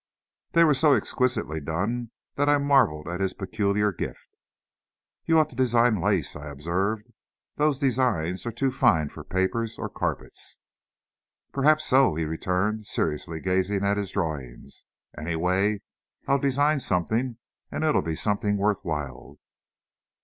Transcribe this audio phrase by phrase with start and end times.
[0.53, 4.35] They were so exquisitely done that I marveled at his peculiar gift.
[5.27, 7.13] "You ought to design lace," I observed;
[7.57, 10.57] "those designs are too fine for papers or carpets."
[11.51, 14.85] "Perhaps so," he returned, seriously gazing at his drawings.
[15.15, 15.81] "Anyway,
[16.27, 17.37] I'll design something,
[17.71, 19.37] and it'll be something worthwhile!"